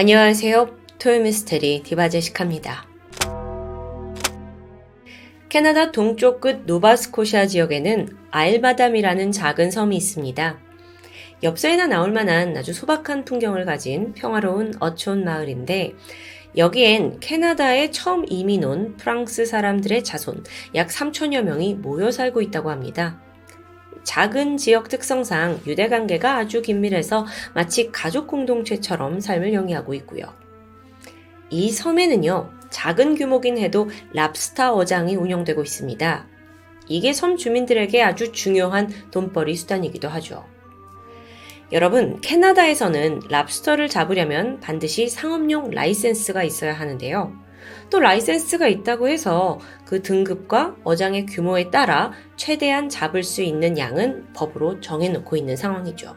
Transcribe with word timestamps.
안녕하세요. 0.00 0.76
토요미스테리 1.00 1.82
디바제시카입니다. 1.82 2.86
캐나다 5.48 5.90
동쪽 5.90 6.40
끝 6.40 6.62
노바스코시아 6.66 7.48
지역에는 7.48 8.08
아일바담이라는 8.30 9.32
작은 9.32 9.72
섬이 9.72 9.96
있습니다. 9.96 10.60
엽서에나 11.42 11.88
나올 11.88 12.12
만한 12.12 12.56
아주 12.56 12.72
소박한 12.72 13.24
풍경을 13.24 13.64
가진 13.64 14.12
평화로운 14.12 14.74
어촌 14.78 15.24
마을인데 15.24 15.94
여기엔 16.56 17.18
캐나다에 17.18 17.90
처음 17.90 18.24
이민 18.28 18.62
온 18.62 18.96
프랑스 18.96 19.46
사람들의 19.46 20.04
자손 20.04 20.44
약 20.76 20.90
3천여 20.90 21.42
명이 21.42 21.74
모여 21.74 22.12
살고 22.12 22.40
있다고 22.40 22.70
합니다. 22.70 23.20
작은 24.04 24.56
지역 24.56 24.88
특성상 24.88 25.60
유대 25.66 25.88
관계가 25.88 26.36
아주 26.36 26.62
긴밀해서 26.62 27.26
마치 27.54 27.90
가족 27.92 28.26
공동체처럼 28.26 29.20
삶을 29.20 29.52
영위하고 29.52 29.94
있고요. 29.94 30.24
이 31.50 31.70
섬에는요, 31.70 32.50
작은 32.70 33.14
규모긴 33.14 33.58
해도 33.58 33.88
랍스터 34.12 34.74
어장이 34.74 35.16
운영되고 35.16 35.62
있습니다. 35.62 36.26
이게 36.88 37.12
섬 37.12 37.36
주민들에게 37.36 38.02
아주 38.02 38.32
중요한 38.32 38.88
돈벌이 39.10 39.56
수단이기도 39.56 40.08
하죠. 40.08 40.44
여러분, 41.70 42.20
캐나다에서는 42.22 43.20
랍스터를 43.28 43.88
잡으려면 43.88 44.58
반드시 44.60 45.08
상업용 45.08 45.70
라이센스가 45.70 46.42
있어야 46.42 46.72
하는데요. 46.72 47.47
또 47.90 48.00
라이센스가 48.00 48.68
있다고 48.68 49.08
해서 49.08 49.58
그 49.84 50.02
등급과 50.02 50.76
어장의 50.84 51.26
규모에 51.26 51.70
따라 51.70 52.12
최대한 52.36 52.88
잡을 52.88 53.22
수 53.22 53.42
있는 53.42 53.78
양은 53.78 54.32
법으로 54.34 54.80
정해놓고 54.80 55.36
있는 55.36 55.56
상황이죠. 55.56 56.16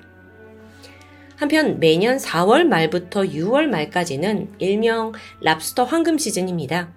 한편 1.37 1.79
매년 1.79 2.17
4월 2.17 2.65
말부터 2.65 3.21
6월 3.23 3.65
말까지는 3.65 4.53
일명 4.59 5.11
랍스터 5.41 5.85
황금 5.85 6.17
시즌입니다. 6.19 6.93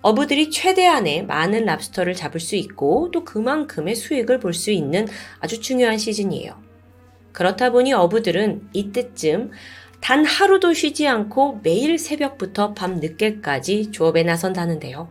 어부들이 0.00 0.50
최대한의 0.50 1.24
많은 1.26 1.64
랍스터를 1.64 2.14
잡을 2.14 2.38
수 2.38 2.56
있고 2.56 3.10
또 3.10 3.24
그만큼의 3.24 3.94
수익을 3.94 4.38
볼 4.38 4.52
수 4.52 4.70
있는 4.70 5.08
아주 5.40 5.60
중요한 5.60 5.98
시즌이에요. 5.98 6.62
그렇다 7.32 7.70
보니 7.70 7.92
어부들은 7.94 8.68
이때쯤 8.74 9.50
단 10.04 10.22
하루도 10.26 10.74
쉬지 10.74 11.08
않고 11.08 11.60
매일 11.62 11.98
새벽부터 11.98 12.74
밤 12.74 12.96
늦게까지 12.96 13.90
조업에 13.90 14.22
나선다는데요. 14.22 15.08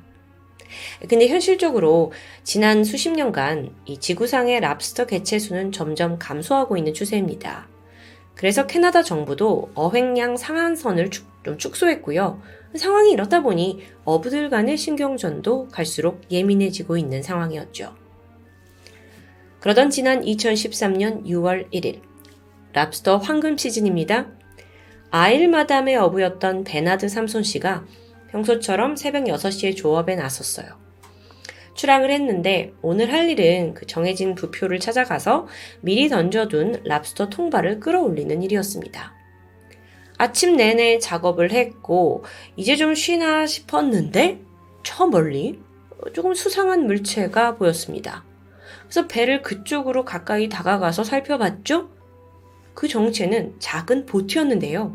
근데 1.09 1.27
현실적으로 1.27 2.11
지난 2.43 2.83
수십 2.83 3.09
년간 3.09 3.73
이 3.87 3.97
지구상의 3.97 4.59
랍스터 4.59 5.07
개체 5.07 5.39
수는 5.39 5.71
점점 5.71 6.19
감소하고 6.19 6.77
있는 6.77 6.93
추세입니다. 6.93 7.67
그래서 8.35 8.67
캐나다 8.67 9.01
정부도 9.01 9.71
어획량 9.73 10.37
상한선을 10.37 11.09
좀 11.09 11.57
축소했고요. 11.57 12.39
상황이 12.75 13.09
이렇다 13.13 13.41
보니 13.41 13.81
어부들 14.05 14.51
간의 14.51 14.77
신경전도 14.77 15.69
갈수록 15.69 16.21
예민해지고 16.29 16.97
있는 16.97 17.23
상황이었죠. 17.23 17.95
그러던 19.59 19.89
지난 19.89 20.21
2013년 20.21 21.25
6월 21.25 21.71
1일, 21.73 22.01
랍스터 22.73 23.17
황금 23.17 23.57
시즌입니다. 23.57 24.42
아일 25.15 25.47
마담의 25.47 25.95
어부였던 25.97 26.63
베나드 26.63 27.07
삼손 27.07 27.43
씨가 27.43 27.85
평소처럼 28.31 28.95
새벽 28.95 29.25
6시에 29.25 29.75
조업에 29.75 30.15
나섰어요. 30.15 30.65
출항을 31.75 32.09
했는데 32.09 32.73
오늘 32.81 33.13
할 33.13 33.29
일은 33.29 33.75
그 33.75 33.85
정해진 33.85 34.33
부표를 34.33 34.79
찾아가서 34.79 35.45
미리 35.81 36.09
던져둔 36.09 36.81
랍스터 36.85 37.29
통발을 37.29 37.79
끌어올리는 37.79 38.41
일이었습니다. 38.41 39.13
아침 40.17 40.55
내내 40.55 40.97
작업을 40.97 41.51
했고 41.51 42.23
이제 42.55 42.75
좀 42.75 42.95
쉬나 42.95 43.45
싶었는데 43.45 44.39
저 44.81 45.05
멀리 45.05 45.59
조금 46.13 46.33
수상한 46.33 46.87
물체가 46.87 47.57
보였습니다. 47.57 48.25
그래서 48.85 49.05
배를 49.05 49.43
그쪽으로 49.43 50.05
가까이 50.05 50.49
다가가서 50.49 51.03
살펴봤죠? 51.03 52.02
그 52.73 52.87
정체는 52.87 53.55
작은 53.59 54.05
보트였는데요. 54.05 54.93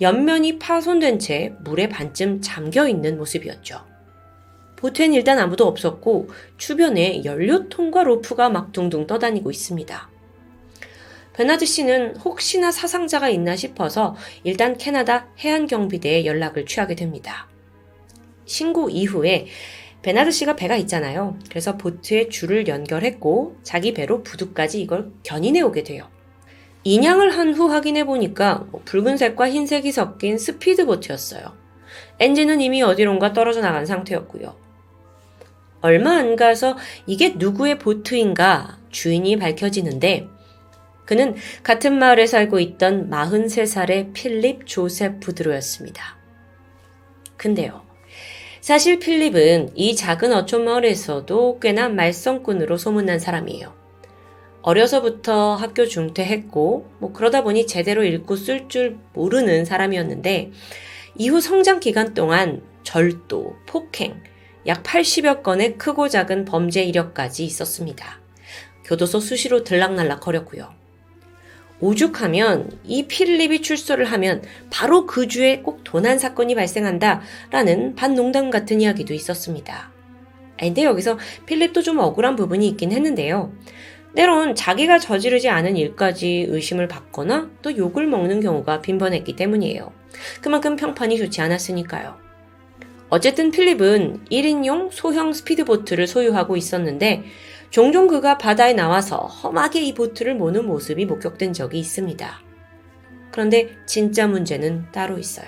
옆면이 0.00 0.58
파손된 0.58 1.18
채 1.18 1.54
물에 1.64 1.88
반쯤 1.88 2.42
잠겨 2.42 2.86
있는 2.86 3.16
모습이었죠. 3.16 3.84
보트엔 4.76 5.14
일단 5.14 5.38
아무도 5.38 5.66
없었고 5.66 6.28
주변에 6.58 7.24
연료통과 7.24 8.04
로프가 8.04 8.50
막 8.50 8.72
둥둥 8.72 9.06
떠다니고 9.06 9.50
있습니다. 9.50 10.10
베나드 11.32 11.66
씨는 11.66 12.16
혹시나 12.16 12.70
사상자가 12.70 13.28
있나 13.28 13.56
싶어서 13.56 14.16
일단 14.44 14.76
캐나다 14.76 15.28
해안경비대에 15.38 16.24
연락을 16.24 16.66
취하게 16.66 16.94
됩니다. 16.94 17.48
신고 18.46 18.88
이후에 18.88 19.46
베나드 20.02 20.30
씨가 20.30 20.56
배가 20.56 20.76
있잖아요. 20.76 21.38
그래서 21.50 21.76
보트에 21.76 22.28
줄을 22.28 22.68
연결했고 22.68 23.56
자기 23.62 23.92
배로 23.92 24.22
부두까지 24.22 24.80
이걸 24.80 25.10
견인해 25.24 25.62
오게 25.62 25.82
돼요. 25.82 26.08
인양을 26.86 27.36
한 27.36 27.52
후 27.52 27.68
확인해 27.68 28.04
보니까 28.04 28.64
뭐 28.70 28.80
붉은색과 28.84 29.50
흰색이 29.50 29.90
섞인 29.90 30.38
스피드보트였어요. 30.38 31.52
엔진은 32.20 32.60
이미 32.60 32.80
어디론가 32.80 33.32
떨어져 33.32 33.60
나간 33.60 33.86
상태였고요. 33.86 34.54
얼마 35.80 36.12
안 36.12 36.36
가서 36.36 36.76
이게 37.08 37.30
누구의 37.30 37.80
보트인가 37.80 38.78
주인이 38.90 39.36
밝혀지는데 39.36 40.28
그는 41.06 41.34
같은 41.64 41.98
마을에 41.98 42.28
살고 42.28 42.60
있던 42.60 43.10
43살의 43.10 44.12
필립 44.12 44.66
조셉 44.66 45.18
부드로였습니다. 45.18 46.16
근데요. 47.36 47.82
사실 48.60 49.00
필립은 49.00 49.70
이 49.74 49.96
작은 49.96 50.32
어촌 50.32 50.64
마을에서도 50.64 51.58
꽤나 51.58 51.88
말썽꾼으로 51.88 52.76
소문난 52.76 53.18
사람이에요. 53.18 53.85
어려서부터 54.66 55.54
학교 55.54 55.86
중퇴했고, 55.86 56.90
뭐 56.98 57.12
그러다 57.12 57.44
보니 57.44 57.68
제대로 57.68 58.02
읽고 58.02 58.34
쓸 58.34 58.68
줄 58.68 58.98
모르는 59.12 59.64
사람이었는데, 59.64 60.50
이후 61.14 61.40
성장 61.40 61.78
기간 61.78 62.14
동안 62.14 62.62
절도, 62.82 63.54
폭행, 63.66 64.20
약 64.66 64.82
80여 64.82 65.44
건의 65.44 65.78
크고 65.78 66.08
작은 66.08 66.44
범죄 66.46 66.82
이력까지 66.82 67.44
있었습니다. 67.44 68.20
교도소 68.84 69.20
수시로 69.20 69.62
들락날락 69.62 70.18
거렸고요. 70.18 70.74
오죽하면 71.78 72.80
이 72.82 73.06
필립이 73.06 73.62
출소를 73.62 74.06
하면 74.06 74.42
바로 74.72 75.06
그 75.06 75.28
주에 75.28 75.60
꼭 75.60 75.84
도난 75.84 76.18
사건이 76.18 76.56
발생한다 76.56 77.20
라는 77.52 77.94
반농담 77.94 78.50
같은 78.50 78.80
이야기도 78.80 79.14
있었습니다. 79.14 79.92
근데 80.58 80.82
여기서 80.82 81.18
필립도 81.44 81.82
좀 81.82 81.98
억울한 81.98 82.34
부분이 82.34 82.66
있긴 82.68 82.90
했는데요. 82.90 83.52
때론 84.16 84.54
자기가 84.54 84.98
저지르지 84.98 85.50
않은 85.50 85.76
일까지 85.76 86.46
의심을 86.48 86.88
받거나 86.88 87.50
또 87.60 87.76
욕을 87.76 88.06
먹는 88.06 88.40
경우가 88.40 88.80
빈번했기 88.80 89.36
때문이에요. 89.36 89.92
그만큼 90.40 90.74
평판이 90.74 91.18
좋지 91.18 91.42
않았으니까요. 91.42 92.16
어쨌든 93.10 93.50
필립은 93.50 94.24
1인용 94.32 94.88
소형 94.90 95.34
스피드보트를 95.34 96.06
소유하고 96.06 96.56
있었는데 96.56 97.24
종종 97.68 98.08
그가 98.08 98.38
바다에 98.38 98.72
나와서 98.72 99.18
험하게 99.18 99.82
이 99.82 99.92
보트를 99.92 100.34
모는 100.34 100.66
모습이 100.66 101.04
목격된 101.04 101.52
적이 101.52 101.78
있습니다. 101.80 102.40
그런데 103.30 103.76
진짜 103.84 104.26
문제는 104.26 104.86
따로 104.92 105.18
있어요. 105.18 105.46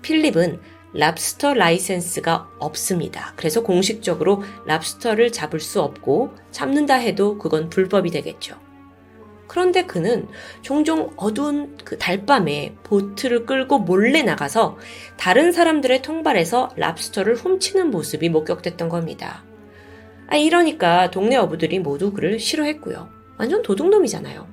필립은 0.00 0.60
랍스터 0.94 1.54
라이센스가 1.54 2.48
없습니다. 2.58 3.32
그래서 3.36 3.62
공식적으로 3.62 4.42
랍스터를 4.66 5.32
잡을 5.32 5.60
수 5.60 5.80
없고 5.80 6.34
잡는다 6.50 6.94
해도 6.94 7.36
그건 7.38 7.68
불법이 7.68 8.10
되겠죠. 8.10 8.58
그런데 9.46 9.84
그는 9.84 10.26
종종 10.62 11.12
어두운 11.16 11.76
그 11.84 11.98
달밤에 11.98 12.74
보트를 12.82 13.46
끌고 13.46 13.80
몰래 13.80 14.22
나가서 14.22 14.78
다른 15.16 15.52
사람들의 15.52 16.02
통발에서 16.02 16.70
랍스터를 16.76 17.36
훔치는 17.36 17.90
모습이 17.90 18.30
목격됐던 18.30 18.88
겁니다. 18.88 19.44
아, 20.28 20.36
이러니까 20.36 21.10
동네 21.10 21.36
어부들이 21.36 21.80
모두 21.80 22.12
그를 22.12 22.38
싫어했고요. 22.40 23.08
완전 23.36 23.62
도둑놈이잖아요. 23.62 24.48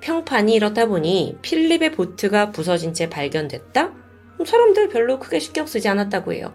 평판이 0.00 0.52
이렇다 0.52 0.86
보니 0.86 1.38
필립의 1.40 1.92
보트가 1.92 2.50
부서진 2.50 2.92
채 2.92 3.08
발견됐다? 3.08 4.03
사람들 4.44 4.88
별로 4.88 5.18
크게 5.18 5.38
신경 5.38 5.66
쓰지 5.66 5.88
않았다고 5.88 6.32
해요. 6.32 6.52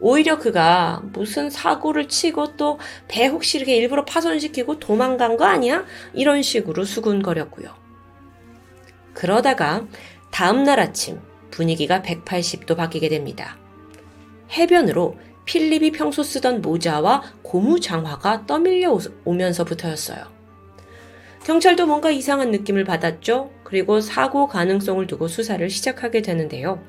오히려 0.00 0.38
그가 0.38 1.02
무슨 1.12 1.50
사고를 1.50 2.08
치고 2.08 2.56
또 2.56 2.78
배 3.08 3.26
혹시 3.26 3.58
이렇게 3.58 3.76
일부러 3.76 4.04
파손시키고 4.04 4.78
도망간 4.78 5.36
거 5.36 5.44
아니야? 5.44 5.84
이런 6.14 6.42
식으로 6.42 6.84
수군거렸고요. 6.84 7.74
그러다가 9.14 9.86
다음날 10.30 10.78
아침 10.78 11.20
분위기가 11.50 12.02
180도 12.02 12.76
바뀌게 12.76 13.08
됩니다. 13.08 13.56
해변으로 14.52 15.16
필립이 15.44 15.92
평소 15.92 16.22
쓰던 16.22 16.60
모자와 16.60 17.22
고무 17.42 17.80
장화가 17.80 18.46
떠밀려 18.46 18.96
오면서부터였어요. 19.24 20.37
경찰도 21.44 21.86
뭔가 21.86 22.10
이상한 22.10 22.50
느낌을 22.50 22.84
받았죠. 22.84 23.50
그리고 23.64 24.00
사고 24.00 24.46
가능성을 24.48 25.06
두고 25.06 25.28
수사를 25.28 25.68
시작하게 25.70 26.22
되는데요. 26.22 26.82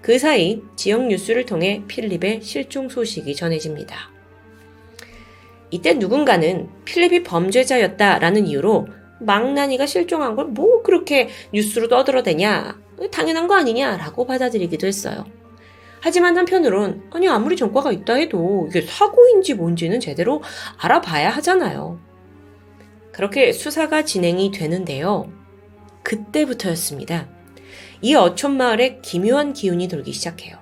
그 0.00 0.18
사이 0.18 0.62
지역 0.76 1.06
뉴스를 1.06 1.46
통해 1.46 1.82
필립의 1.88 2.42
실종 2.42 2.88
소식이 2.88 3.34
전해집니다. 3.34 4.10
이때 5.70 5.94
누군가는 5.94 6.68
필립이 6.84 7.22
범죄자였다라는 7.24 8.46
이유로 8.46 8.86
망나니가 9.20 9.86
실종한 9.86 10.36
걸 10.36 10.46
뭐 10.48 10.82
그렇게 10.82 11.28
뉴스로 11.52 11.88
떠들어대냐, 11.88 12.78
당연한 13.10 13.46
거 13.48 13.54
아니냐라고 13.54 14.26
받아들이기도 14.26 14.86
했어요. 14.86 15.24
하지만 16.00 16.36
한편으론 16.36 17.10
아니 17.12 17.28
아무리 17.28 17.56
전과가 17.56 17.90
있다 17.90 18.14
해도 18.14 18.66
이게 18.70 18.82
사고인지 18.82 19.54
뭔지는 19.54 19.98
제대로 19.98 20.42
알아봐야 20.78 21.30
하잖아요. 21.30 21.98
그렇게 23.16 23.50
수사가 23.50 24.04
진행이 24.04 24.50
되는데요. 24.50 25.32
그때부터였습니다. 26.02 27.26
이 28.02 28.14
어촌 28.14 28.58
마을에 28.58 28.98
기묘한 29.00 29.54
기운이 29.54 29.88
돌기 29.88 30.12
시작해요. 30.12 30.58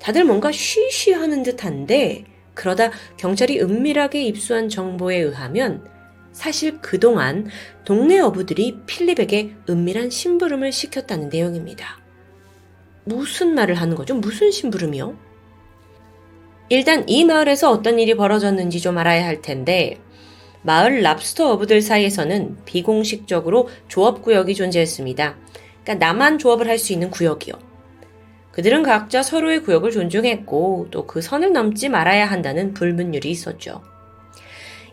다들 0.00 0.24
뭔가 0.24 0.50
쉬쉬 0.50 1.12
하는 1.12 1.44
듯한데 1.44 2.24
그러다 2.54 2.90
경찰이 3.18 3.60
은밀하게 3.60 4.24
입수한 4.24 4.68
정보에 4.68 5.16
의하면 5.16 5.88
사실 6.32 6.80
그동안 6.80 7.46
동네 7.84 8.18
어부들이 8.18 8.80
필립에게 8.86 9.54
은밀한 9.70 10.10
심부름을 10.10 10.72
시켰다는 10.72 11.28
내용입니다. 11.28 12.00
무슨 13.04 13.54
말을 13.54 13.76
하는 13.76 13.94
거죠? 13.94 14.16
무슨 14.16 14.50
심부름이요? 14.50 15.16
일단 16.68 17.08
이 17.08 17.24
마을에서 17.24 17.70
어떤 17.70 18.00
일이 18.00 18.16
벌어졌는지 18.16 18.80
좀 18.80 18.98
알아야 18.98 19.24
할 19.24 19.40
텐데 19.40 20.00
마을 20.66 21.00
랍스터 21.02 21.52
어부들 21.52 21.80
사이에서는 21.80 22.56
비공식적으로 22.64 23.68
조업구역이 23.86 24.56
존재했습니다. 24.56 25.36
그러니까 25.84 26.06
나만 26.06 26.38
조업을 26.38 26.66
할 26.68 26.78
수 26.78 26.92
있는 26.92 27.08
구역이요. 27.10 27.54
그들은 28.50 28.82
각자 28.82 29.22
서로의 29.22 29.62
구역을 29.62 29.92
존중했고 29.92 30.88
또 30.90 31.06
그 31.06 31.22
선을 31.22 31.52
넘지 31.52 31.88
말아야 31.88 32.26
한다는 32.26 32.74
불문율이 32.74 33.30
있었죠. 33.30 33.82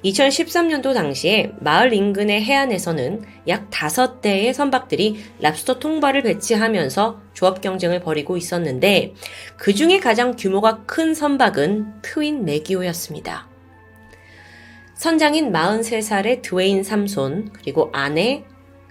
2013년도 0.06 0.94
당시에 0.94 1.54
마을 1.60 1.94
인근의 1.94 2.44
해안에서는 2.44 3.24
약 3.48 3.70
5대의 3.72 4.54
선박들이 4.54 5.18
랍스터 5.40 5.80
통발을 5.80 6.24
배치하면서 6.24 7.22
조업 7.34 7.62
경쟁을 7.62 8.02
벌이고 8.02 8.38
있었는데 8.38 9.14
그 9.58 9.74
중에 9.74 10.00
가장 10.00 10.36
규모가 10.36 10.84
큰 10.86 11.14
선박은 11.16 12.02
트윈 12.02 12.46
메기오였습니다. 12.46 13.53
선장인 14.96 15.52
43살의 15.52 16.42
드웨인 16.42 16.84
삼손, 16.84 17.52
그리고 17.54 17.90
아내, 17.94 18.46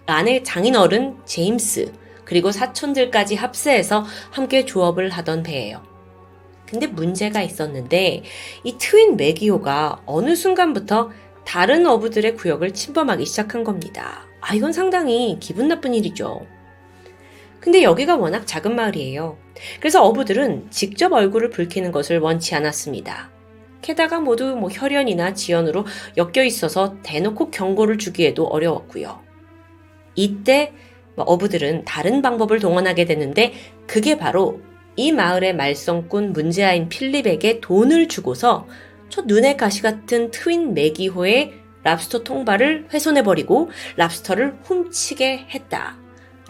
아내 0.06 0.42
장인어른 0.42 1.16
제임스, 1.24 1.92
그리고 2.24 2.50
사촌들까지 2.50 3.36
합세해서 3.36 4.04
함께 4.30 4.64
조업을 4.64 5.10
하던 5.10 5.42
배예요. 5.42 5.82
근데 6.66 6.86
문제가 6.86 7.42
있었는데 7.42 8.22
이 8.64 8.78
트윈 8.78 9.16
메기오가 9.16 10.02
어느 10.06 10.34
순간부터 10.34 11.10
다른 11.44 11.86
어부들의 11.86 12.36
구역을 12.36 12.72
침범하기 12.72 13.26
시작한 13.26 13.62
겁니다. 13.62 14.26
아, 14.40 14.54
이건 14.54 14.72
상당히 14.72 15.36
기분 15.40 15.68
나쁜 15.68 15.94
일이죠. 15.94 16.46
근데 17.60 17.82
여기가 17.82 18.16
워낙 18.16 18.46
작은 18.46 18.74
마을이에요. 18.74 19.38
그래서 19.78 20.02
어부들은 20.04 20.70
직접 20.70 21.12
얼굴을 21.12 21.50
붉히는 21.50 21.92
것을 21.92 22.18
원치 22.18 22.54
않았습니다. 22.54 23.30
게다가 23.82 24.20
모두 24.20 24.56
뭐 24.56 24.70
혈연이나 24.70 25.34
지연으로 25.34 25.84
엮여 26.16 26.44
있어서 26.44 26.96
대놓고 27.02 27.50
경고를 27.50 27.98
주기에도 27.98 28.46
어려웠고요. 28.46 29.20
이때 30.14 30.72
뭐 31.16 31.24
어부들은 31.26 31.84
다른 31.84 32.22
방법을 32.22 32.60
동원하게 32.60 33.04
되는데 33.04 33.52
그게 33.86 34.16
바로 34.16 34.60
이 34.96 35.12
마을의 35.12 35.54
말썽꾼 35.56 36.32
문제아인 36.32 36.88
필립에게 36.88 37.60
돈을 37.60 38.08
주고서 38.08 38.66
저 39.08 39.22
눈의 39.22 39.56
가시 39.56 39.82
같은 39.82 40.30
트윈 40.30 40.74
메기호의 40.74 41.52
랍스터 41.82 42.22
통발을 42.22 42.88
훼손해버리고 42.92 43.70
랍스터를 43.96 44.58
훔치게 44.62 45.48
했다. 45.50 45.98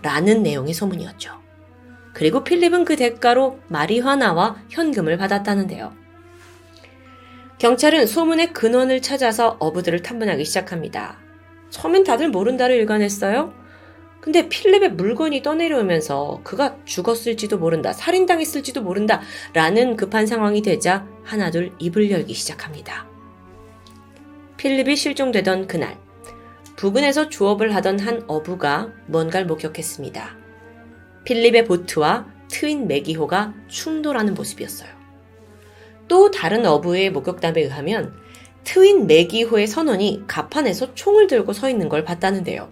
라는 0.02 0.42
내용의 0.42 0.74
소문이었죠. 0.74 1.40
그리고 2.12 2.44
필립은 2.44 2.84
그 2.84 2.96
대가로 2.96 3.58
마리화나와 3.68 4.56
현금을 4.68 5.16
받았다는데요. 5.16 6.01
경찰은 7.62 8.08
소문의 8.08 8.52
근원을 8.52 9.00
찾아서 9.02 9.56
어부들을 9.60 10.02
탐문하기 10.02 10.44
시작합니다. 10.44 11.20
처음엔 11.70 12.02
다들 12.02 12.28
모른다를 12.28 12.74
일관했어요. 12.74 13.54
근데 14.20 14.48
필립의 14.48 14.94
물건이 14.94 15.42
떠내려오면서 15.42 16.40
그가 16.42 16.76
죽었을지도 16.84 17.58
모른다, 17.58 17.92
살인당했을지도 17.92 18.82
모른다, 18.82 19.20
라는 19.52 19.94
급한 19.94 20.26
상황이 20.26 20.60
되자 20.60 21.06
하나둘 21.22 21.72
입을 21.78 22.10
열기 22.10 22.34
시작합니다. 22.34 23.06
필립이 24.56 24.96
실종되던 24.96 25.68
그날, 25.68 26.00
부근에서 26.74 27.28
조업을 27.28 27.76
하던 27.76 28.00
한 28.00 28.24
어부가 28.26 28.90
뭔가를 29.06 29.46
목격했습니다. 29.46 30.36
필립의 31.24 31.66
보트와 31.66 32.26
트윈 32.48 32.88
메기호가 32.88 33.54
충돌하는 33.68 34.34
모습이었어요. 34.34 35.01
또 36.12 36.30
다른 36.30 36.66
어부의 36.66 37.08
목격담에 37.08 37.62
의하면 37.62 38.12
트윈 38.64 39.06
메기호의 39.06 39.66
선원이 39.66 40.24
가판에서 40.26 40.92
총을 40.94 41.26
들고 41.26 41.54
서 41.54 41.70
있는 41.70 41.88
걸 41.88 42.04
봤다는데요. 42.04 42.70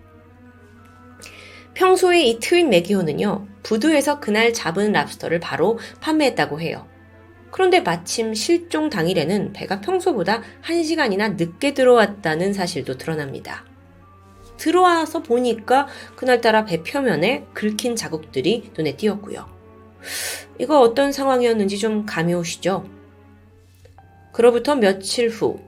평소에 1.72 2.20
이 2.20 2.38
트윈 2.38 2.68
메기호는요, 2.68 3.48
부두에서 3.62 4.20
그날 4.20 4.52
잡은 4.52 4.92
랍스터를 4.92 5.40
바로 5.40 5.78
판매했다고 6.02 6.60
해요. 6.60 6.86
그런데 7.50 7.80
마침 7.80 8.34
실종 8.34 8.90
당일에는 8.90 9.54
배가 9.54 9.80
평소보다 9.80 10.42
1시간이나 10.62 11.36
늦게 11.38 11.72
들어왔다는 11.72 12.52
사실도 12.52 12.98
드러납니다. 12.98 13.64
들어와서 14.58 15.22
보니까 15.22 15.88
그날따라 16.14 16.66
배 16.66 16.82
표면에 16.82 17.46
긁힌 17.54 17.96
자국들이 17.96 18.72
눈에 18.76 18.98
띄었고요. 18.98 19.48
이거 20.58 20.82
어떤 20.82 21.10
상황이었는지 21.10 21.78
좀 21.78 22.04
감이 22.04 22.34
오시죠? 22.34 22.99
그로부터 24.32 24.74
며칠 24.74 25.28
후 25.28 25.60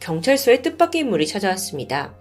경찰서에 0.00 0.62
뜻밖의 0.62 1.02
인물이 1.02 1.26
찾아왔습니다. 1.26 2.14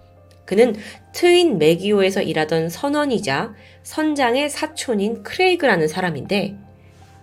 그는 0.46 0.76
트윈 1.14 1.58
메기오에서 1.58 2.22
일하던 2.22 2.70
선원이자 2.70 3.54
선장의 3.84 4.50
사촌인 4.50 5.24
크레이그라는 5.24 5.88
사람인데 5.88 6.56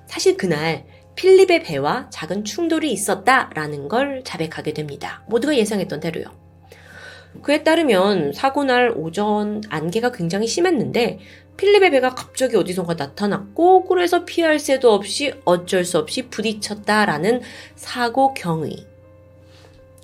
사실 0.06 0.36
그날 0.36 0.84
필립의 1.14 1.62
배와 1.62 2.08
작은 2.10 2.44
충돌이 2.44 2.90
있었다라는 2.92 3.88
걸 3.88 4.22
자백하게 4.24 4.72
됩니다. 4.72 5.22
모두가 5.28 5.56
예상했던 5.56 6.00
대로요. 6.00 6.41
그에 7.40 7.62
따르면 7.62 8.32
사고 8.32 8.64
날 8.64 8.92
오전 8.94 9.62
안개가 9.68 10.12
굉장히 10.12 10.46
심했는데 10.46 11.18
필립의 11.56 11.90
배가 11.90 12.14
갑자기 12.14 12.56
어디선가 12.56 12.94
나타났고 12.94 13.84
그래서 13.84 14.24
피할 14.24 14.58
새도 14.58 14.92
없이 14.92 15.32
어쩔 15.44 15.84
수 15.84 15.98
없이 15.98 16.28
부딪혔다라는 16.28 17.40
사고 17.76 18.34
경위. 18.34 18.86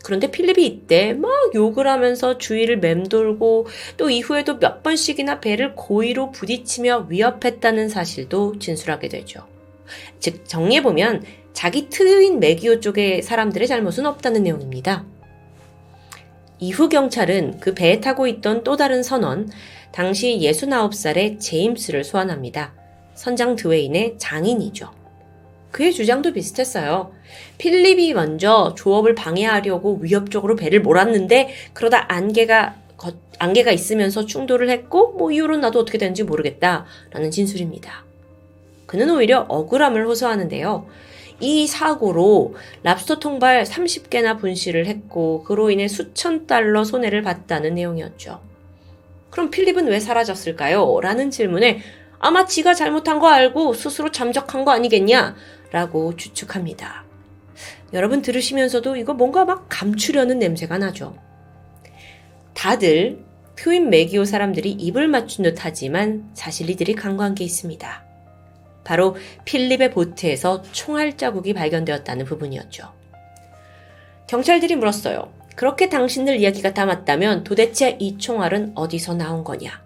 그런데 0.04 0.30
필립이 0.30 0.64
이때 0.64 1.12
막 1.12 1.30
욕을 1.54 1.87
하면서 1.87 2.38
주위를 2.38 2.78
맴돌고 2.78 3.66
또 3.97 4.08
이후에도 4.08 4.58
몇 4.58 4.82
번씩이나 4.82 5.40
배를 5.40 5.75
고의로 5.75 6.30
부딪히며 6.30 7.06
위협했다는 7.08 7.88
사실도 7.88 8.58
진술하게 8.58 9.08
되죠. 9.08 9.47
즉 10.20 10.49
정리해보면 10.49 11.25
자기 11.52 11.88
트윈 11.88 12.38
메기오 12.40 12.80
쪽의 12.80 13.23
사람들의 13.23 13.66
잘못은 13.66 14.06
없다는 14.06 14.44
내용입니다. 14.44 15.04
이후 16.60 16.88
경찰은 16.88 17.60
그 17.60 17.74
배에 17.74 18.00
타고 18.00 18.26
있던 18.26 18.64
또 18.64 18.76
다른 18.76 19.02
선원, 19.02 19.48
당시 19.92 20.38
69살의 20.42 21.40
제임스를 21.40 22.04
소환합니다. 22.04 22.72
선장 23.14 23.56
드웨인의 23.56 24.16
장인이죠. 24.18 24.90
그의 25.70 25.92
주장도 25.92 26.32
비슷했어요. 26.32 27.12
필립이 27.58 28.14
먼저 28.14 28.74
조업을 28.76 29.14
방해하려고 29.14 29.98
위협적으로 30.00 30.56
배를 30.56 30.80
몰았는데 30.80 31.50
그러다 31.74 32.12
안개가 32.12 32.76
안개가 33.38 33.70
있으면서 33.70 34.26
충돌을 34.26 34.70
했고 34.70 35.12
뭐 35.12 35.30
이후로는 35.30 35.60
나도 35.60 35.78
어떻게 35.80 35.98
되는지 35.98 36.24
모르겠다라는 36.24 37.30
진술입니다. 37.30 38.04
그는 38.86 39.10
오히려 39.10 39.46
억울함을 39.48 40.06
호소하는데요. 40.06 40.86
이 41.40 41.66
사고로 41.66 42.54
랍스터 42.83 43.21
통발 43.21 43.64
30개나 43.64 44.38
분실을 44.38 44.87
했고 44.87 45.45
그로 45.45 45.71
인해 45.71 45.87
수천 45.87 46.47
달러 46.47 46.85
손해를 46.85 47.23
봤다는 47.23 47.75
내용이었죠. 47.75 48.40
그럼 49.30 49.50
필립은 49.50 49.87
왜 49.87 50.00
사라졌을까요? 50.00 51.00
라는 51.00 51.30
질문에 51.30 51.80
아마 52.18 52.45
지가 52.45 52.75
잘못한 52.75 53.21
거 53.21 53.28
알고 53.28 53.75
스스로 53.75 54.11
잠적한 54.11 54.64
거 54.64 54.73
아니겠냐? 54.73 55.37
라고 55.71 56.16
추측합니다. 56.16 57.04
여러분 57.92 58.23
들으시면서도 58.23 58.97
이거 58.97 59.14
뭔가 59.14 59.45
막 59.45 59.66
감추려는 59.68 60.38
냄새가 60.38 60.78
나죠. 60.78 61.16
다들 62.54 63.25
트윈 63.57 63.90
매기오 63.90 64.25
사람들이 64.25 64.73
입을 64.73 65.09
맞춘 65.09 65.45
듯 65.45 65.57
하지만 65.59 66.28
사실 66.35 66.71
이들이 66.71 66.95
간과한 66.95 67.35
게 67.35 67.45
있습니다. 67.45 68.07
바로 68.88 69.16
필립의 69.45 69.90
보트에서 69.90 70.62
총알 70.73 71.18
자국이 71.18 71.52
발견되었다는 71.52 72.25
부분이었죠. 72.25 72.85
경찰들이 74.26 74.76
물었어요. 74.76 75.30
그렇게 75.57 75.90
당신들 75.90 76.37
이야기가 76.37 76.73
다 76.73 76.87
맞다면 76.87 77.45
도대체 77.45 77.99
이 78.00 78.16
총알은 78.16 78.73
어디서 78.75 79.12
나온 79.12 79.45
거냐? 79.45 79.83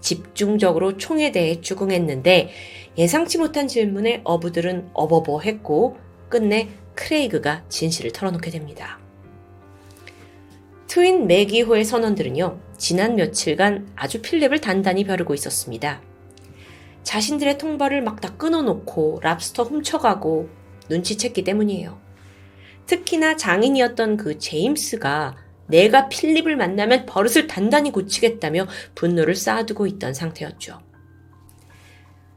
집중적으로 0.00 0.96
총에 0.96 1.32
대해 1.32 1.60
추궁했는데 1.60 2.48
예상치 2.96 3.36
못한 3.36 3.68
질문에 3.68 4.22
어부들은 4.24 4.88
어버버 4.94 5.40
했고 5.40 5.98
끝내 6.30 6.70
크레이그가 6.94 7.64
진실을 7.68 8.10
털어놓게 8.12 8.50
됩니다. 8.50 8.98
트윈 10.86 11.26
매기호의 11.26 11.84
선원들은요, 11.84 12.58
지난 12.78 13.16
며칠간 13.16 13.90
아주 13.96 14.22
필립을 14.22 14.62
단단히 14.62 15.04
벼르고 15.04 15.34
있었습니다. 15.34 16.00
자신들의 17.02 17.58
통발을 17.58 18.02
막 18.02 18.20
다 18.20 18.36
끊어놓고 18.36 19.20
랍스터 19.22 19.64
훔쳐가고 19.64 20.48
눈치챘기 20.90 21.44
때문이에요. 21.44 21.98
특히나 22.86 23.36
장인이었던 23.36 24.16
그 24.16 24.38
제임스가 24.38 25.36
내가 25.68 26.08
필립을 26.08 26.56
만나면 26.56 27.06
버릇을 27.06 27.46
단단히 27.46 27.92
고치겠다며 27.92 28.66
분노를 28.94 29.36
쌓아두고 29.36 29.86
있던 29.86 30.12
상태였죠. 30.12 30.80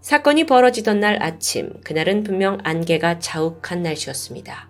사건이 0.01 0.46
벌어지던 0.46 1.00
날 1.00 1.22
아침, 1.24 1.82
그날은 1.84 2.24
분명 2.24 2.60
안개가 2.63 3.20
자욱한 3.20 3.82
날씨였습니다. 3.82 4.70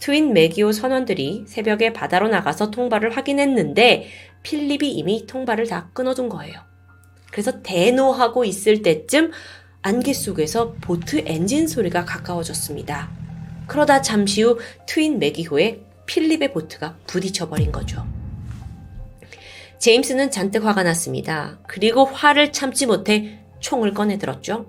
트윈 0.00 0.32
매기오 0.32 0.72
선원들이 0.72 1.44
새벽에 1.46 1.92
바다로 1.92 2.28
나가서 2.28 2.70
통발을 2.70 3.16
확인했는데 3.16 4.08
필립이 4.42 4.90
이미 4.92 5.26
통발을 5.26 5.66
다 5.66 5.90
끊어둔 5.92 6.28
거예요. 6.28 6.60
그래서 7.30 7.62
대노하고 7.62 8.44
있을 8.44 8.82
때쯤 8.82 9.32
안개 9.82 10.12
속에서 10.12 10.72
보트 10.80 11.22
엔진 11.26 11.66
소리가 11.66 12.04
가까워졌습니다. 12.04 13.10
그러다 13.66 14.02
잠시 14.02 14.42
후 14.42 14.58
트윈 14.86 15.18
매기호에 15.18 15.80
필립의 16.06 16.52
보트가 16.52 16.96
부딪혀버린 17.06 17.70
거죠. 17.70 18.06
제임스는 19.78 20.30
잔뜩 20.30 20.64
화가 20.64 20.82
났습니다. 20.82 21.58
그리고 21.68 22.04
화를 22.04 22.52
참지 22.52 22.86
못해 22.86 23.38
총을 23.60 23.94
꺼내들었죠. 23.94 24.66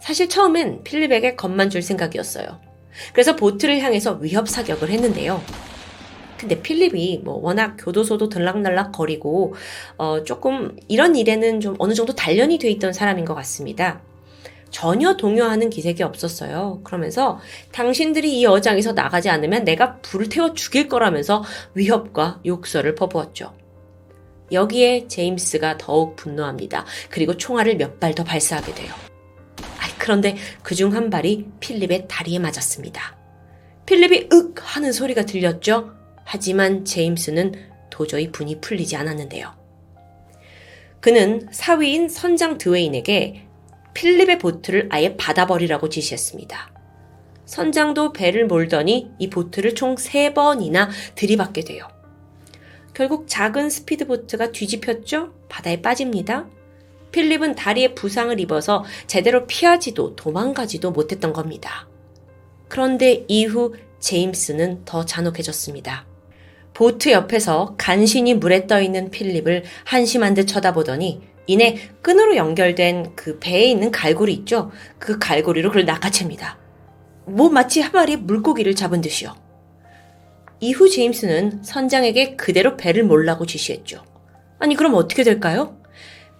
사실 0.00 0.28
처음엔 0.28 0.84
필립에게 0.84 1.34
겁만 1.34 1.70
줄 1.70 1.82
생각이었어요. 1.82 2.60
그래서 3.12 3.36
보트를 3.36 3.80
향해서 3.80 4.14
위협 4.14 4.48
사격을 4.48 4.90
했는데요. 4.90 5.42
근데 6.40 6.62
필립이 6.62 7.20
뭐 7.22 7.34
워낙 7.42 7.76
교도소도 7.78 8.30
들락날락 8.30 8.92
거리고 8.92 9.54
어 9.98 10.24
조금 10.24 10.76
이런 10.88 11.14
일에는 11.16 11.60
좀 11.60 11.76
어느 11.78 11.92
정도 11.92 12.14
단련이 12.14 12.58
돼 12.58 12.70
있던 12.70 12.92
사람인 12.94 13.26
것 13.26 13.34
같습니다. 13.34 14.00
전혀 14.70 15.16
동요하는 15.16 15.68
기색이 15.68 16.02
없었어요. 16.02 16.80
그러면서 16.84 17.40
당신들이 17.72 18.38
이 18.38 18.46
어장에서 18.46 18.92
나가지 18.92 19.28
않으면 19.28 19.64
내가 19.64 19.96
불을 19.98 20.28
태워 20.28 20.54
죽일 20.54 20.88
거라면서 20.88 21.44
위협과 21.74 22.40
욕설을 22.46 22.94
퍼부었죠. 22.94 23.52
여기에 24.52 25.08
제임스가 25.08 25.76
더욱 25.78 26.16
분노합니다. 26.16 26.84
그리고 27.10 27.36
총알을 27.36 27.76
몇 27.76 28.00
발 28.00 28.14
더 28.14 28.24
발사하게 28.24 28.74
돼요. 28.74 28.92
그런데 29.98 30.36
그 30.62 30.74
중 30.74 30.94
한 30.94 31.10
발이 31.10 31.46
필립의 31.60 32.06
다리에 32.08 32.38
맞았습니다. 32.38 33.18
필립이 33.86 34.28
윽 34.32 34.54
하는 34.56 34.92
소리가 34.92 35.26
들렸죠. 35.26 35.99
하지만 36.32 36.84
제임스는 36.84 37.54
도저히 37.90 38.30
분이 38.30 38.60
풀리지 38.60 38.94
않았는데요. 38.94 39.52
그는 41.00 41.48
사위인 41.50 42.08
선장 42.08 42.56
드웨인에게 42.56 43.48
필립의 43.94 44.38
보트를 44.38 44.86
아예 44.92 45.16
받아버리라고 45.16 45.88
지시했습니다. 45.88 46.72
선장도 47.46 48.12
배를 48.12 48.46
몰더니 48.46 49.10
이 49.18 49.28
보트를 49.28 49.74
총 49.74 49.96
3번이나 49.96 50.90
들이받게 51.16 51.62
돼요. 51.62 51.88
결국 52.94 53.26
작은 53.26 53.68
스피드보트가 53.68 54.52
뒤집혔죠? 54.52 55.32
바다에 55.48 55.82
빠집니다. 55.82 56.46
필립은 57.10 57.56
다리에 57.56 57.94
부상을 57.94 58.38
입어서 58.38 58.84
제대로 59.08 59.48
피하지도 59.48 60.14
도망가지도 60.14 60.92
못했던 60.92 61.32
겁니다. 61.32 61.88
그런데 62.68 63.24
이후 63.26 63.74
제임스는 63.98 64.84
더 64.84 65.04
잔혹해졌습니다. 65.04 66.08
보트 66.80 67.10
옆에서 67.10 67.74
간신히 67.76 68.32
물에 68.32 68.66
떠 68.66 68.80
있는 68.80 69.10
필립을 69.10 69.64
한심한 69.84 70.32
듯 70.32 70.46
쳐다보더니 70.46 71.20
이내 71.46 71.76
끈으로 72.00 72.36
연결된 72.36 73.12
그 73.14 73.38
배에 73.38 73.64
있는 73.64 73.90
갈고리 73.90 74.32
있죠? 74.32 74.70
그 74.98 75.18
갈고리로 75.18 75.72
그를 75.72 75.84
낚아챕니다. 75.84 76.58
뭐 77.26 77.50
마치 77.50 77.82
한 77.82 77.92
마리 77.92 78.16
물고기를 78.16 78.74
잡은 78.74 79.02
듯이요. 79.02 79.34
이후 80.60 80.88
제임스는 80.88 81.64
선장에게 81.64 82.36
그대로 82.36 82.78
배를 82.78 83.04
몰라고 83.04 83.44
지시했죠. 83.44 84.02
아니 84.58 84.74
그럼 84.74 84.94
어떻게 84.94 85.22
될까요? 85.22 85.78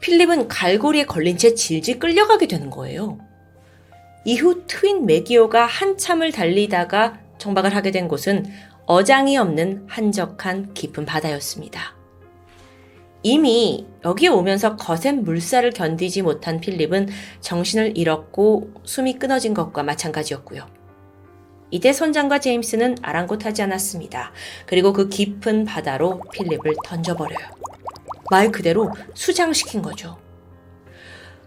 필립은 0.00 0.48
갈고리에 0.48 1.04
걸린 1.04 1.36
채 1.36 1.54
질질 1.54 1.98
끌려가게 1.98 2.48
되는 2.48 2.70
거예요. 2.70 3.18
이후 4.24 4.64
트윈 4.66 5.04
매기오가 5.04 5.66
한참을 5.66 6.32
달리다가 6.32 7.20
정박을 7.36 7.74
하게 7.74 7.90
된 7.90 8.08
곳은 8.08 8.46
어장이 8.90 9.36
없는 9.36 9.84
한적한 9.86 10.74
깊은 10.74 11.06
바다였습니다. 11.06 11.94
이미 13.22 13.86
여기에 14.04 14.30
오면서 14.30 14.74
거센 14.74 15.22
물살을 15.22 15.70
견디지 15.70 16.22
못한 16.22 16.58
필립은 16.58 17.08
정신을 17.40 17.96
잃었고 17.96 18.72
숨이 18.82 19.20
끊어진 19.20 19.54
것과 19.54 19.84
마찬가지였고요. 19.84 20.66
이때 21.70 21.92
선장과 21.92 22.40
제임스는 22.40 22.96
아랑곳하지 23.00 23.62
않았습니다. 23.62 24.32
그리고 24.66 24.92
그 24.92 25.08
깊은 25.08 25.66
바다로 25.66 26.20
필립을 26.32 26.74
던져버려요. 26.84 27.46
말 28.28 28.50
그대로 28.50 28.90
수장시킨 29.14 29.82
거죠. 29.82 30.18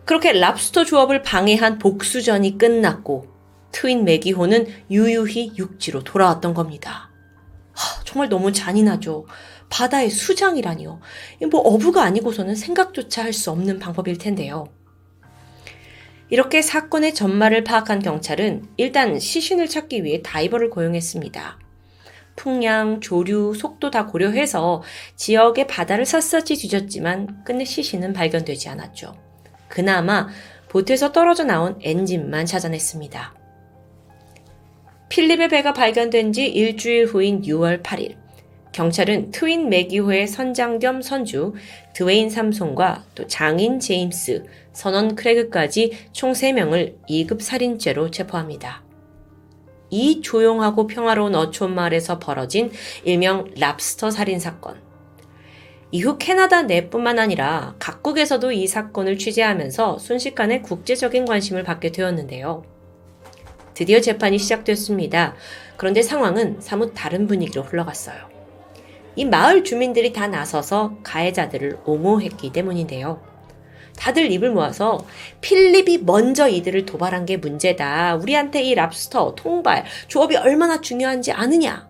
그렇게 0.06 0.32
랍스터 0.32 0.86
조업을 0.86 1.24
방해한 1.24 1.78
복수전이 1.78 2.58
끝났고 2.58 3.28
트윈 3.74 4.06
매기호는 4.06 4.68
유유히 4.92 5.52
육지로 5.58 6.06
돌아왔던 6.06 6.54
겁니다. 6.54 7.13
하, 8.14 8.24
정말 8.24 8.30
너무 8.30 8.52
잔인하죠. 8.52 9.26
바다의 9.70 10.12
수장이라니요. 10.12 11.00
뭐 11.52 11.62
어부가 11.62 12.04
아니고서는 12.04 12.56
생각조차 12.56 13.24
할 13.24 13.34
수 13.34 13.50
없는 13.50 13.80
방법일 13.80 14.20
텐데요. 14.20 14.68
이렇게 16.30 16.62
사건의 16.62 17.16
전말을 17.16 17.64
파악한 17.64 18.00
경찰은 18.00 18.68
일단 18.78 19.20
시신을 19.20 19.68
찾기 19.68 20.04
위해 20.04 20.22
다이버를 20.22 20.70
고용했습니다. 20.70 21.60
풍량, 22.36 23.02
조류, 23.02 23.54
속도 23.56 23.90
다 23.92 24.06
고려해서 24.06 24.84
지역의 25.16 25.68
바다를 25.68 26.06
샅샅이 26.06 26.56
뒤졌지만 26.56 27.44
끝내 27.44 27.66
시신은 27.66 28.14
발견되지 28.14 28.70
않았죠. 28.70 29.16
그나마 29.68 30.28
보트에서 30.70 31.12
떨어져 31.12 31.44
나온 31.44 31.78
엔진만 31.82 32.46
찾아냈습니다. 32.46 33.43
필립의 35.14 35.50
배가 35.50 35.74
발견된 35.74 36.34
지 36.34 36.48
일주일 36.48 37.06
후인 37.06 37.44
6월 37.44 37.84
8일, 37.84 38.16
경찰은 38.72 39.30
트윈 39.30 39.70
매기호의 39.70 40.28
선장 40.28 40.80
겸 40.80 41.04
선주 41.04 41.54
드웨인 41.94 42.32
삼송과 42.32 43.04
또 43.14 43.28
장인 43.28 43.80
제임스, 43.80 44.44
선원 44.72 45.14
크레그까지 45.14 46.08
총 46.14 46.32
3명을 46.32 46.96
2급 47.08 47.42
살인죄로 47.42 48.10
체포합니다. 48.10 48.82
이 49.92 50.22
조용하고 50.22 50.88
평화로운 50.88 51.36
어촌 51.36 51.76
마을에서 51.76 52.18
벌어진 52.18 52.72
일명 53.04 53.52
랍스터 53.56 54.10
살인 54.10 54.40
사건. 54.40 54.82
이후 55.92 56.18
캐나다 56.18 56.64
내뿐만 56.64 57.20
아니라 57.20 57.76
각국에서도 57.78 58.52
이 58.52 58.66
사건을 58.66 59.20
취재하면서 59.20 60.00
순식간에 60.00 60.62
국제적인 60.62 61.26
관심을 61.26 61.62
받게 61.62 61.92
되었는데요. 61.92 62.73
드디어 63.74 64.00
재판이 64.00 64.38
시작됐습니다. 64.38 65.36
그런데 65.78 66.02
상황은 66.02 66.62
사뭇 66.62 66.94
다른 66.96 67.28
분위기로 67.28 67.64
흘러갔어요. 67.64 68.34
이 69.16 69.26
마을 69.26 69.64
주민들이 69.64 70.12
다 70.14 70.28
나서서 70.28 70.98
가해자들을 71.04 71.80
옹호했기 71.86 72.52
때문인데요. 72.52 73.22
다들 73.98 74.32
입을 74.32 74.52
모아서 74.52 75.06
필립이 75.42 76.00
먼저 76.00 76.48
이들을 76.48 76.86
도발한 76.86 77.26
게 77.26 77.38
문제다. 77.38 78.16
우리한테 78.16 78.64
이 78.64 78.74
랍스터, 78.74 79.36
통발, 79.36 79.86
조업이 80.08 80.36
얼마나 80.36 80.82
중요한지 80.82 81.32
아느냐. 81.32 81.88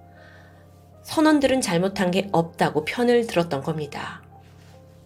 선원들은 1.04 1.62
잘못한 1.62 2.12
게 2.12 2.30
없다고 2.32 2.86
편을 2.86 3.28
들었던 3.28 3.63
겁니다. 3.63 4.22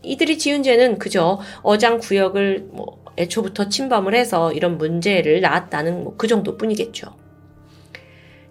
이들이 0.01 0.37
지은 0.37 0.63
죄는 0.63 0.99
그저 0.99 1.39
어장 1.61 1.99
구역을 1.99 2.69
뭐 2.71 3.03
애초부터 3.17 3.69
침범을 3.69 4.13
해서 4.15 4.51
이런 4.53 4.77
문제를 4.77 5.41
낳았다는 5.41 6.03
뭐 6.03 6.17
그 6.17 6.27
정도 6.27 6.57
뿐이겠죠. 6.57 7.15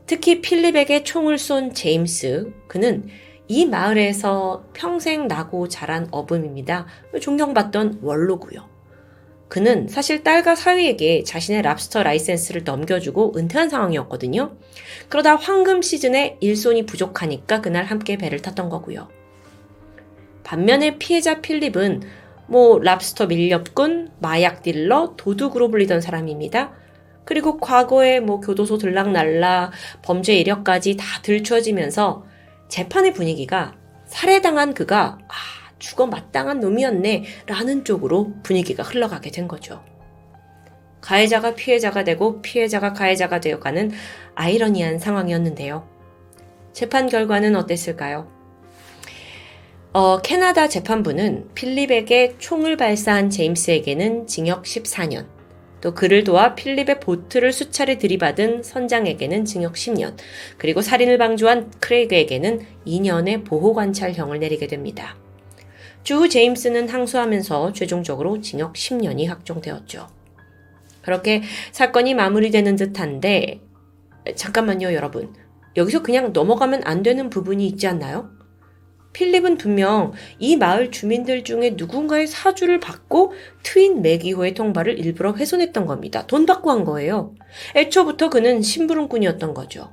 특히 0.06 0.40
필립에게 0.40 1.02
총을 1.02 1.36
쏜 1.38 1.74
제임스, 1.74 2.52
그는 2.68 3.08
이 3.48 3.66
마을에서 3.66 4.64
평생 4.72 5.26
나고 5.28 5.68
자란 5.68 6.08
어음입니다. 6.10 6.86
존경받던 7.20 8.00
원로고요. 8.02 8.68
그는 9.48 9.86
사실 9.88 10.24
딸과 10.24 10.56
사위에게 10.56 11.22
자신의 11.22 11.62
랍스터 11.62 12.02
라이센스를 12.02 12.64
넘겨주고 12.64 13.34
은퇴한 13.36 13.68
상황이었거든요. 13.68 14.56
그러다 15.08 15.36
황금 15.36 15.82
시즌에 15.82 16.36
일손이 16.40 16.86
부족하니까 16.86 17.60
그날 17.60 17.84
함께 17.84 18.16
배를 18.16 18.42
탔던 18.42 18.68
거고요. 18.68 19.08
반면에 20.42 20.98
피해자 20.98 21.40
필립은 21.40 22.02
뭐 22.48 22.78
랍스터 22.78 23.26
밀렵꾼, 23.26 24.12
마약 24.20 24.62
딜러, 24.62 25.14
도둑으로 25.16 25.70
불리던 25.70 26.00
사람입니다. 26.00 26.72
그리고 27.24 27.58
과거에 27.58 28.20
뭐 28.20 28.40
교도소 28.40 28.78
들락날락, 28.78 29.72
범죄 30.02 30.34
이력까지 30.36 30.96
다 30.96 31.04
들춰지면서 31.22 32.24
재판의 32.68 33.12
분위기가 33.14 33.74
살해당한 34.06 34.74
그가 34.74 35.18
아, 35.28 35.34
죽어 35.78 36.06
마땅한 36.06 36.60
놈이었네 36.60 37.24
라는 37.46 37.84
쪽으로 37.84 38.32
분위기가 38.42 38.82
흘러가게 38.82 39.30
된 39.30 39.48
거죠. 39.48 39.82
가해자가 41.00 41.54
피해자가 41.54 42.04
되고 42.04 42.40
피해자가 42.42 42.92
가해자가 42.92 43.40
되어가는 43.40 43.92
아이러니한 44.34 44.98
상황이었는데요. 44.98 45.88
재판 46.72 47.08
결과는 47.08 47.56
어땠을까요? 47.56 48.35
어, 49.96 50.20
캐나다 50.20 50.68
재판부는 50.68 51.48
필립에게 51.54 52.34
총을 52.36 52.76
발사한 52.76 53.30
제임스에게는 53.30 54.26
징역 54.26 54.64
14년, 54.64 55.26
또 55.80 55.94
그를 55.94 56.22
도와 56.22 56.54
필립의 56.54 57.00
보트를 57.00 57.50
수차례 57.50 57.96
들이받은 57.96 58.62
선장에게는 58.62 59.46
징역 59.46 59.72
10년, 59.72 60.14
그리고 60.58 60.82
살인을 60.82 61.16
방조한 61.16 61.70
크레이그에게는 61.80 62.60
2년의 62.86 63.46
보호관찰형을 63.46 64.38
내리게 64.38 64.66
됩니다. 64.66 65.16
주 66.02 66.28
제임스는 66.28 66.90
항소하면서 66.90 67.72
최종적으로 67.72 68.42
징역 68.42 68.74
10년이 68.74 69.28
확정되었죠. 69.28 70.08
그렇게 71.00 71.42
사건이 71.72 72.12
마무리되는 72.12 72.76
듯한데, 72.76 73.62
잠깐만요, 74.34 74.92
여러분. 74.92 75.32
여기서 75.74 76.02
그냥 76.02 76.34
넘어가면 76.34 76.82
안 76.84 77.02
되는 77.02 77.30
부분이 77.30 77.66
있지 77.66 77.86
않나요? 77.86 78.35
필립은 79.16 79.56
분명 79.56 80.12
이 80.38 80.56
마을 80.56 80.90
주민들 80.90 81.42
중에 81.42 81.70
누군가의 81.76 82.26
사주를 82.26 82.80
받고 82.80 83.32
트윈 83.62 84.02
매기호의 84.02 84.52
통발을 84.52 84.98
일부러 84.98 85.32
훼손했던 85.32 85.86
겁니다. 85.86 86.26
돈 86.26 86.44
받고 86.44 86.70
한 86.70 86.84
거예요. 86.84 87.34
애초부터 87.74 88.28
그는 88.28 88.60
심부름꾼이었던 88.60 89.54
거죠. 89.54 89.90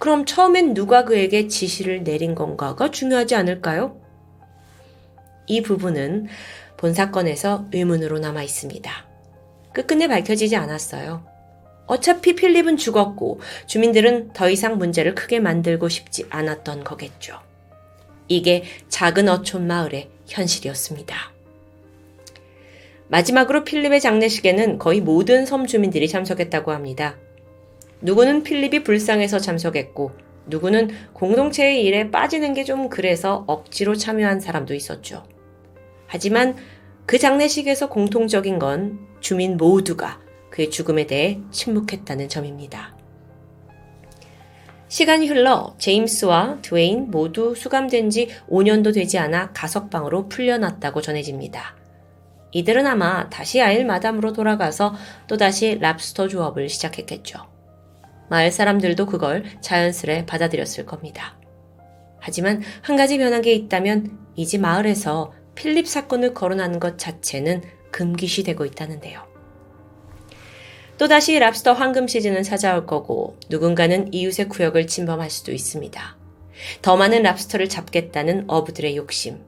그럼 0.00 0.24
처음엔 0.24 0.74
누가 0.74 1.04
그에게 1.04 1.46
지시를 1.46 2.02
내린 2.02 2.34
건가가 2.34 2.90
중요하지 2.90 3.36
않을까요? 3.36 4.00
이 5.46 5.62
부분은 5.62 6.26
본 6.76 6.94
사건에서 6.94 7.66
의문으로 7.72 8.18
남아 8.18 8.42
있습니다. 8.42 8.90
끝끝내 9.72 10.08
밝혀지지 10.08 10.56
않았어요. 10.56 11.24
어차피 11.86 12.34
필립은 12.34 12.76
죽었고 12.76 13.38
주민들은 13.66 14.32
더 14.32 14.50
이상 14.50 14.78
문제를 14.78 15.14
크게 15.14 15.38
만들고 15.38 15.88
싶지 15.88 16.26
않았던 16.28 16.82
거겠죠. 16.82 17.47
이게 18.28 18.64
작은 18.88 19.28
어촌 19.28 19.66
마을의 19.66 20.08
현실이었습니다. 20.28 21.16
마지막으로 23.08 23.64
필립의 23.64 24.00
장례식에는 24.00 24.78
거의 24.78 25.00
모든 25.00 25.46
섬 25.46 25.66
주민들이 25.66 26.08
참석했다고 26.08 26.72
합니다. 26.72 27.16
누구는 28.02 28.42
필립이 28.42 28.84
불쌍해서 28.84 29.38
참석했고, 29.38 30.12
누구는 30.46 30.90
공동체의 31.14 31.84
일에 31.84 32.10
빠지는 32.10 32.52
게 32.54 32.64
좀 32.64 32.90
그래서 32.90 33.44
억지로 33.46 33.94
참여한 33.96 34.40
사람도 34.40 34.74
있었죠. 34.74 35.24
하지만 36.06 36.56
그 37.06 37.18
장례식에서 37.18 37.88
공통적인 37.88 38.58
건 38.58 38.98
주민 39.20 39.56
모두가 39.56 40.20
그의 40.50 40.70
죽음에 40.70 41.06
대해 41.06 41.40
침묵했다는 41.50 42.28
점입니다. 42.28 42.97
시간이 44.88 45.28
흘러 45.28 45.74
제임스와 45.78 46.58
드웨인 46.62 47.10
모두 47.10 47.54
수감된 47.54 48.10
지 48.10 48.28
5년도 48.48 48.94
되지 48.94 49.18
않아 49.18 49.52
가석방으로 49.52 50.28
풀려났다고 50.28 51.02
전해집니다. 51.02 51.76
이들은 52.52 52.86
아마 52.86 53.28
다시 53.28 53.60
아일 53.60 53.84
마담으로 53.84 54.32
돌아가서 54.32 54.94
또다시 55.26 55.78
랍스터 55.78 56.28
조업을 56.28 56.70
시작했겠죠. 56.70 57.38
마을 58.30 58.50
사람들도 58.50 59.06
그걸 59.06 59.44
자연스레 59.60 60.26
받아들였을 60.26 60.86
겁니다. 60.86 61.38
하지만 62.20 62.62
한 62.82 62.96
가지 62.96 63.18
변한 63.18 63.42
게 63.42 63.52
있다면 63.52 64.18
이제 64.36 64.58
마을에서 64.58 65.32
필립 65.54 65.86
사건을 65.86 66.34
거론하는 66.34 66.80
것 66.80 66.98
자체는 66.98 67.62
금기시 67.90 68.44
되고 68.44 68.64
있다는데요. 68.64 69.37
또다시 70.98 71.38
랍스터 71.38 71.74
황금 71.74 72.08
시즌은 72.08 72.42
찾아올 72.42 72.84
거고 72.84 73.36
누군가는 73.48 74.12
이웃의 74.12 74.48
구역을 74.48 74.88
침범할 74.88 75.30
수도 75.30 75.52
있습니다. 75.52 76.16
더 76.82 76.96
많은 76.96 77.22
랍스터를 77.22 77.68
잡겠다는 77.68 78.44
어부들의 78.48 78.96
욕심. 78.96 79.38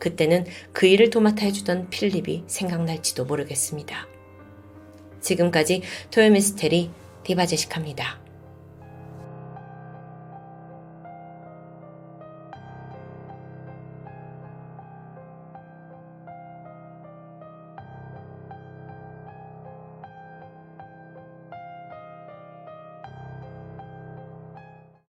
그때는 0.00 0.46
그 0.72 0.86
일을 0.86 1.10
도맡아 1.10 1.44
해주던 1.44 1.90
필립이 1.90 2.44
생각날지도 2.48 3.24
모르겠습니다. 3.24 4.08
지금까지 5.20 5.82
토요미스테리 6.10 6.90
디바제식합니다. 7.22 8.29